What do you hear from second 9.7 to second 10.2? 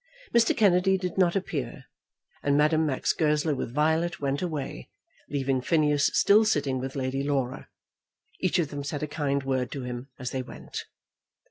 to him